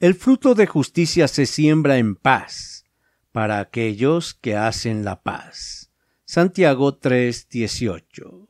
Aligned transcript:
El 0.00 0.14
fruto 0.14 0.54
de 0.54 0.66
justicia 0.66 1.28
se 1.28 1.44
siembra 1.44 1.98
en 1.98 2.16
paz 2.16 2.86
para 3.32 3.60
aquellos 3.60 4.32
que 4.32 4.56
hacen 4.56 5.04
la 5.04 5.20
paz. 5.20 5.92
Santiago 6.24 6.96
3:18. 6.96 8.48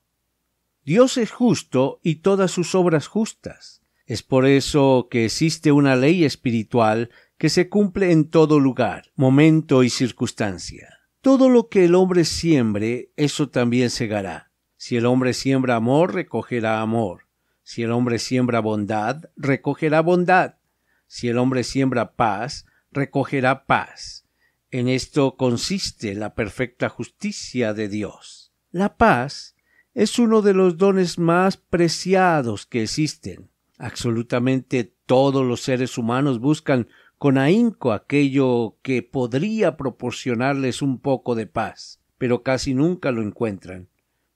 Dios 0.85 1.17
es 1.17 1.33
justo 1.33 1.99
y 2.05 2.17
todas 2.17 2.53
sus 2.53 2.77
obras 2.77 3.09
justas. 3.09 3.83
Es 4.07 4.23
por 4.23 4.47
eso 4.47 5.09
que 5.11 5.25
existe 5.25 5.73
una 5.73 5.97
ley 5.97 6.25
espiritual 6.25 7.11
que 7.37 7.49
se 7.49 7.69
cumple 7.69 8.13
en 8.13 8.31
todo 8.31 8.61
lugar, 8.61 9.11
momento 9.17 9.83
y 9.83 9.91
circunstancia. 9.91 11.01
Todo 11.21 11.49
lo 11.49 11.69
que 11.69 11.87
el 11.87 11.97
hombre 11.97 12.25
siembre, 12.25 13.11
eso 13.17 13.49
también 13.49 13.91
segará. 13.91 14.53
Si 14.77 14.97
el 14.97 15.05
hombre 15.05 15.35
siembra 15.35 15.75
amor, 15.75 16.15
recogerá 16.15 16.81
amor. 16.81 17.27
Si 17.65 17.83
el 17.83 17.91
hombre 17.91 18.21
siembra 18.21 18.61
bondad, 18.61 19.25
recogerá 19.37 20.01
bondad. 20.01 20.60
Si 21.13 21.27
el 21.27 21.39
hombre 21.39 21.65
siembra 21.65 22.13
paz, 22.13 22.67
recogerá 22.93 23.67
paz. 23.67 24.29
En 24.71 24.87
esto 24.87 25.35
consiste 25.35 26.15
la 26.15 26.37
perfecta 26.37 26.89
justicia 26.89 27.75
de 27.75 27.89
Dios. 27.89 28.53
La 28.71 28.97
paz 28.97 29.57
es 29.93 30.21
uno 30.21 30.41
de 30.41 30.55
los 30.55 30.77
dones 30.79 31.19
más 31.19 31.57
preciados 31.57 32.65
que 32.65 32.85
existen. 32.85 33.51
Absolutamente 33.77 34.95
todos 35.05 35.45
los 35.45 35.63
seres 35.63 35.99
humanos 35.99 36.39
buscan 36.39 36.87
con 37.19 37.39
ahínco 37.39 37.93
aquello 37.93 38.77
que 38.81 39.03
podría 39.03 39.77
proporcionarles 39.77 40.81
un 40.81 41.01
poco 41.01 41.35
de 41.35 41.49
paz, 41.49 42.01
pero 42.19 42.45
casi 42.45 42.73
nunca 42.73 43.11
lo 43.11 43.23
encuentran. 43.23 43.89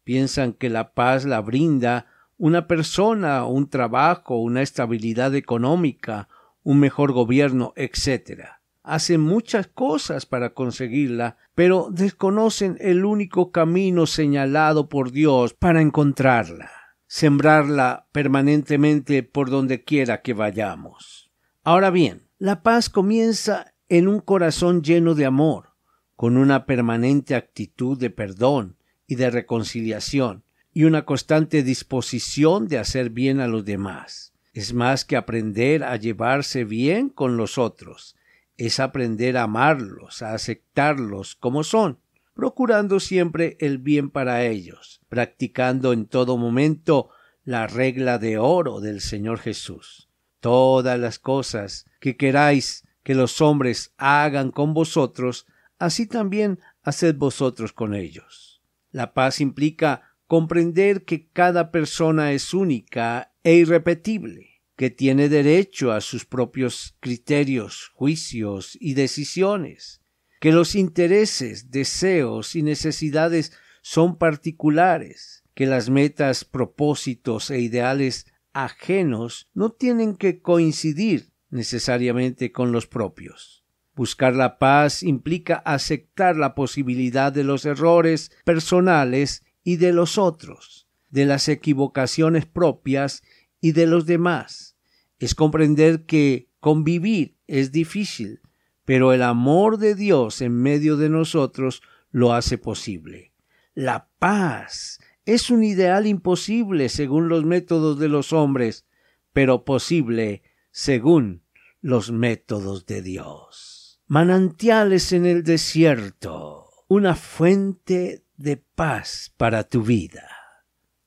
Piensan 0.03 0.53
que 0.53 0.71
la 0.71 0.93
paz 0.93 1.25
la 1.25 1.41
brinda 1.41 2.07
una 2.37 2.67
persona, 2.67 3.47
un 3.47 3.71
trabajo, 3.71 4.39
una 4.39 4.61
estabilidad 4.61 5.37
económica 5.37 6.29
un 6.65 6.81
mejor 6.81 7.13
gobierno, 7.13 7.73
etc. 7.77 8.47
Hacen 8.83 9.21
muchas 9.21 9.69
cosas 9.69 10.27
para 10.27 10.55
conseguirla, 10.55 11.37
pero 11.55 11.89
desconocen 11.93 12.77
el 12.81 13.05
único 13.05 13.53
camino 13.53 14.07
señalado 14.07 14.89
por 14.89 15.13
Dios 15.13 15.55
para 15.55 15.81
encontrarla, 15.81 16.71
sembrarla 17.07 18.09
permanentemente 18.13 19.23
por 19.23 19.51
donde 19.51 19.85
quiera 19.85 20.23
que 20.23 20.33
vayamos. 20.33 21.31
Ahora 21.63 21.91
bien, 21.91 22.27
la 22.39 22.63
paz 22.63 22.91
comienza 22.91 23.75
en 23.89 24.09
un 24.09 24.21
corazón 24.21 24.83
lleno 24.83 25.15
de 25.15 25.27
amor, 25.27 25.71
con 26.17 26.37
una 26.37 26.67
permanente 26.67 27.35
actitud 27.35 27.99
de 27.99 28.11
perdón 28.11 28.77
y 29.07 29.17
de 29.17 29.31
reconciliación, 29.31 30.45
y 30.73 30.85
una 30.85 31.05
constante 31.05 31.63
disposición 31.63 32.67
de 32.69 32.79
hacer 32.79 33.11
bien 33.11 33.41
a 33.41 33.47
los 33.47 33.65
demás 33.65 34.34
es 34.55 34.73
más 34.73 35.05
que 35.05 35.17
aprender 35.17 35.83
a 35.83 35.97
llevarse 35.97 36.65
bien 36.65 37.11
con 37.11 37.37
los 37.37 37.59
otros, 37.59 38.17
es 38.57 38.79
aprender 38.79 39.37
a 39.37 39.43
amarlos, 39.43 40.23
a 40.23 40.33
aceptarlos 40.33 41.35
como 41.35 41.65
son, 41.65 41.99
procurando 42.35 43.01
siempre 43.01 43.57
el 43.59 43.79
bien 43.79 44.11
para 44.11 44.45
ellos, 44.45 45.01
practicando 45.09 45.93
en 45.93 46.07
todo 46.07 46.37
momento 46.37 47.11
la 47.45 47.67
regla 47.67 48.19
de 48.19 48.39
oro 48.39 48.81
del 48.81 49.01
Señor 49.01 49.41
Jesús. 49.41 50.09
Todas 50.39 50.99
las 51.01 51.19
cosas 51.19 51.87
que 51.99 52.17
queráis 52.17 52.85
que 53.03 53.17
los 53.17 53.41
hombres 53.41 53.93
hagan 53.97 54.53
con 54.53 54.73
vosotros, 54.73 55.47
así 55.81 56.07
también 56.07 56.61
haced 56.83 57.17
vosotros 57.17 57.73
con 57.73 57.93
ellos. 57.95 58.63
La 58.93 59.15
paz 59.15 59.41
implica 59.41 60.14
comprender 60.27 61.05
que 61.05 61.29
cada 61.29 61.71
persona 61.71 62.33
es 62.33 62.55
única 62.55 63.33
e 63.43 63.55
irrepetible, 63.55 64.63
que 64.77 64.91
tiene 64.91 65.29
derecho 65.29 65.93
a 65.93 66.01
sus 66.01 66.25
propios 66.25 66.97
criterios, 67.01 67.91
juicios 67.95 68.77
y 68.81 68.95
decisiones, 68.95 70.01
que 70.41 70.53
los 70.53 70.75
intereses, 70.75 71.71
deseos 71.71 72.57
y 72.57 72.63
necesidades 72.63 73.53
son 73.83 74.19
particulares, 74.19 75.45
que 75.55 75.67
las 75.67 75.91
metas, 75.91 76.45
propósitos 76.45 77.51
e 77.51 77.61
ideales 77.61 78.27
ajenos 78.53 79.49
no 79.55 79.71
tienen 79.71 80.17
que 80.17 80.41
coincidir 80.41 81.33
necesariamente 81.51 82.51
con 82.51 82.73
los 82.73 82.87
propios. 82.87 83.65
Buscar 83.95 84.35
la 84.35 84.59
paz 84.59 85.05
implica 85.05 85.57
aceptar 85.57 86.37
la 86.37 86.55
posibilidad 86.55 87.33
de 87.33 87.45
los 87.45 87.65
errores 87.65 88.33
personales 88.45 89.45
y 89.65 89.77
de 89.77 89.93
los 89.93 90.19
otros, 90.19 90.87
de 91.11 91.25
las 91.25 91.49
equivocaciones 91.49 92.47
propias 92.47 93.23
y 93.61 93.73
de 93.73 93.87
los 93.87 94.07
demás. 94.07 94.77
Es 95.19 95.35
comprender 95.35 96.05
que 96.05 96.51
convivir 96.61 97.37
es 97.47 97.73
difícil, 97.73 98.41
pero 98.85 99.13
el 99.13 99.23
amor 99.23 99.79
de 99.79 99.95
Dios 99.95 100.43
en 100.43 100.53
medio 100.53 100.97
de 100.97 101.09
nosotros 101.09 101.83
lo 102.11 102.35
hace 102.35 102.59
posible. 102.59 103.33
La 103.75 104.09
paz 104.19 105.01
es 105.25 105.51
un 105.51 105.65
ideal 105.65 106.07
imposible 106.07 106.89
según 106.89 107.29
los 107.29 107.45
métodos 107.45 107.99
de 107.99 108.09
los 108.09 108.33
hombres, 108.33 108.87
pero 109.33 109.65
posible 109.65 110.43
según 110.71 111.43
los 111.81 112.13
métodos 112.13 112.87
de 112.87 113.03
Dios. 113.03 114.01
Manantiales 114.07 115.13
en 115.13 115.25
el 115.27 115.43
desierto, 115.43 116.67
una 116.89 117.15
fuente 117.15 118.24
de 118.37 118.57
paz 118.57 119.33
para 119.37 119.65
tu 119.65 119.83
vida. 119.83 120.29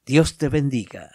Dios 0.05 0.37
te 0.37 0.49
bendiga. 0.49 1.11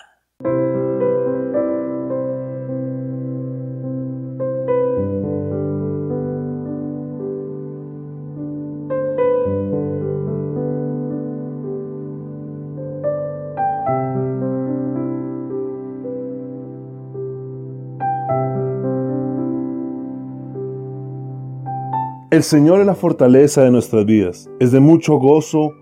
El 22.31 22.43
Señor 22.43 22.81
es 22.81 22.87
la 22.87 22.95
fortaleza 22.95 23.63
de 23.63 23.71
nuestras 23.71 24.07
vidas. 24.07 24.49
Es 24.59 24.73
de 24.73 24.81
mucho 24.81 25.17
gozo 25.19 25.82